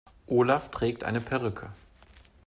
[0.27, 1.69] Olaf trägt eine Perücke.